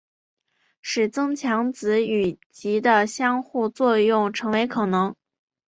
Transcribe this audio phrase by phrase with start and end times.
[0.81, 5.15] 使增强子与及的相互作用成为可能。